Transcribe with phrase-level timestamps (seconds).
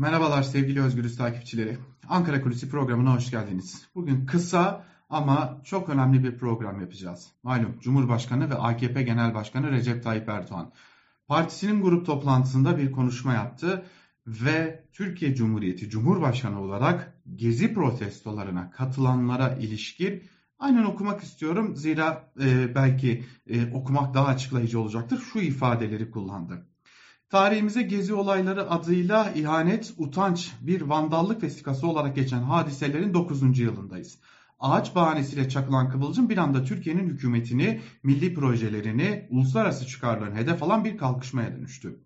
[0.00, 1.78] Merhabalar sevgili Özgürüz takipçileri.
[2.08, 3.88] Ankara Kulisi programına hoş geldiniz.
[3.94, 7.28] Bugün kısa ama çok önemli bir program yapacağız.
[7.42, 10.72] Malum Cumhurbaşkanı ve AKP Genel Başkanı Recep Tayyip Erdoğan
[11.28, 13.84] partisinin grup toplantısında bir konuşma yaptı
[14.26, 20.22] ve Türkiye Cumhuriyeti Cumhurbaşkanı olarak gezi protestolarına katılanlara ilişkin
[20.58, 21.76] aynen okumak istiyorum.
[21.76, 25.22] Zira e, belki e, okumak daha açıklayıcı olacaktır.
[25.32, 26.66] Şu ifadeleri kullandı.
[27.30, 33.58] Tarihimize gezi olayları adıyla ihanet, utanç, bir vandallık vesikası olarak geçen hadiselerin 9.
[33.58, 34.18] yılındayız.
[34.60, 40.96] Ağaç bahanesiyle çakılan kıvılcım bir anda Türkiye'nin hükümetini, milli projelerini, uluslararası çıkarlarını hedef alan bir
[40.96, 42.00] kalkışmaya dönüştü.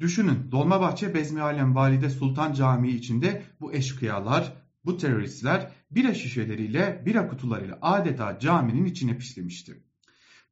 [0.00, 4.52] Düşünün Dolmabahçe Bezmi Alem Valide Sultan Camii içinde bu eşkıyalar,
[4.84, 9.85] bu teröristler bira şişeleriyle, bira kutularıyla adeta caminin içine pislemişti.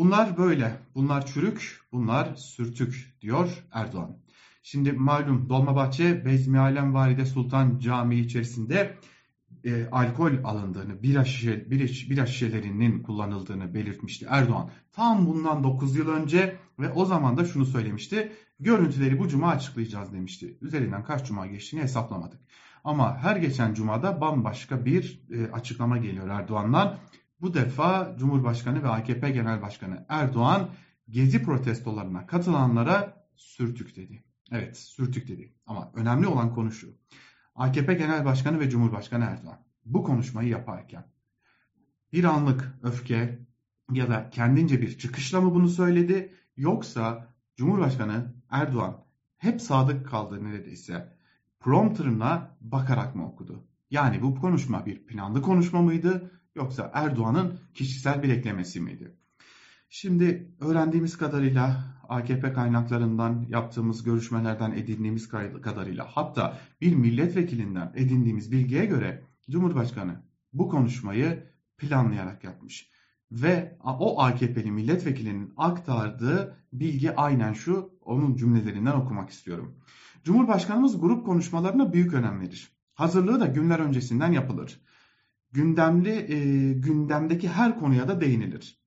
[0.00, 4.16] Bunlar böyle, bunlar çürük, bunlar sürtük diyor Erdoğan.
[4.62, 8.96] Şimdi malum Dolmabahçe Bezmi Alem Valide Sultan Camii içerisinde
[9.64, 14.70] e, alkol alındığını, bira, şişe, bira, bira şişelerinin kullanıldığını belirtmişti Erdoğan.
[14.92, 18.32] Tam bundan 9 yıl önce ve o zaman da şunu söylemişti.
[18.60, 20.58] Görüntüleri bu cuma açıklayacağız demişti.
[20.60, 22.40] Üzerinden kaç cuma geçtiğini hesaplamadık.
[22.84, 26.98] Ama her geçen cumada bambaşka bir e, açıklama geliyor Erdoğan'dan.
[27.40, 30.70] Bu defa Cumhurbaşkanı ve AKP Genel Başkanı Erdoğan
[31.08, 34.24] gezi protestolarına katılanlara sürtük dedi.
[34.50, 35.54] Evet sürtük dedi.
[35.66, 36.94] Ama önemli olan konu şu.
[37.54, 41.04] AKP Genel Başkanı ve Cumhurbaşkanı Erdoğan bu konuşmayı yaparken
[42.12, 43.38] bir anlık öfke
[43.92, 49.04] ya da kendince bir çıkışla mı bunu söyledi yoksa Cumhurbaşkanı Erdoğan
[49.36, 51.16] hep sadık kaldı neredeyse
[51.60, 53.64] prompterına bakarak mı okudu?
[53.90, 59.16] Yani bu konuşma bir planlı konuşma mıydı yoksa Erdoğan'ın kişisel bir eklemesi miydi?
[59.88, 65.28] Şimdi öğrendiğimiz kadarıyla AKP kaynaklarından yaptığımız görüşmelerden edindiğimiz
[65.62, 72.90] kadarıyla hatta bir milletvekilinden edindiğimiz bilgiye göre Cumhurbaşkanı bu konuşmayı planlayarak yapmış.
[73.32, 79.76] Ve o AKP'li milletvekilinin aktardığı bilgi aynen şu, onun cümlelerinden okumak istiyorum.
[80.24, 82.72] Cumhurbaşkanımız grup konuşmalarına büyük önem verir.
[82.94, 84.80] Hazırlığı da günler öncesinden yapılır.
[85.52, 88.80] Gündemli, e, gündemdeki her konuya da değinilir.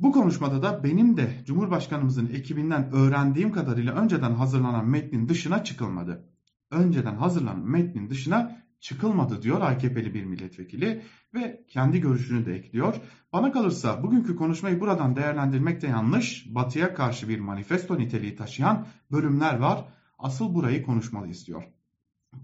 [0.00, 6.24] Bu konuşmada da benim de Cumhurbaşkanımızın ekibinden öğrendiğim kadarıyla önceden hazırlanan metnin dışına çıkılmadı.
[6.70, 11.02] Önceden hazırlanan metnin dışına çıkılmadı diyor AKP'li bir milletvekili
[11.34, 12.94] ve kendi görüşünü de ekliyor.
[13.32, 16.46] Bana kalırsa bugünkü konuşmayı buradan değerlendirmek de yanlış.
[16.54, 19.84] Batıya karşı bir manifesto niteliği taşıyan bölümler var.
[20.18, 21.62] Asıl burayı konuşmalıyız diyor.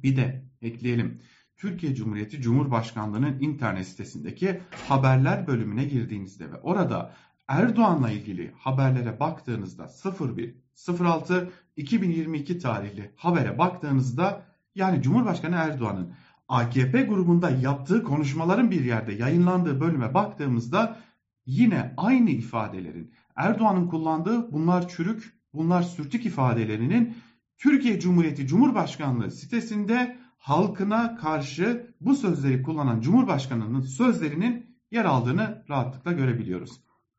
[0.03, 1.21] Bir de ekleyelim.
[1.56, 7.12] Türkiye Cumhuriyeti Cumhurbaşkanlığı'nın internet sitesindeki haberler bölümüne girdiğinizde ve orada
[7.49, 9.91] Erdoğan'la ilgili haberlere baktığınızda
[10.37, 10.55] 01
[11.00, 14.43] 06 2022 tarihli habere baktığınızda
[14.75, 16.12] yani Cumhurbaşkanı Erdoğan'ın
[16.49, 20.99] AKP grubunda yaptığı konuşmaların bir yerde yayınlandığı bölüme baktığımızda
[21.47, 27.17] yine aynı ifadelerin Erdoğan'ın kullandığı bunlar çürük, bunlar sürtük ifadelerinin
[27.59, 36.70] Türkiye Cumhuriyeti Cumhurbaşkanlığı sitesinde halkına karşı bu sözleri kullanan Cumhurbaşkanı'nın sözlerinin yer aldığını rahatlıkla görebiliyoruz.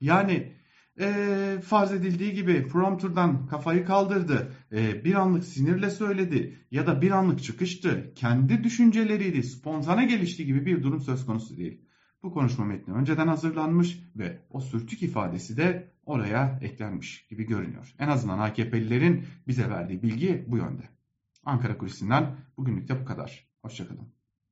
[0.02, 0.54] Yani
[1.00, 7.12] e, farz edildiği gibi prompterdan kafayı kaldırdı, e, bir anlık sinirle söyledi ya da bir
[7.12, 11.82] anlık çıkıştı, kendi düşünceleriydi, spontane gelişti gibi bir durum söz konusu değil.
[12.24, 17.94] Bu konuşma metni önceden hazırlanmış ve o sürtük ifadesi de oraya eklenmiş gibi görünüyor.
[18.00, 20.97] En azından AKP'lilerin bize verdiği bilgi bu yönde.
[21.48, 23.48] Ankara Kulisi'nden bugünlük de bu kadar.
[23.62, 24.17] Hoşçakalın.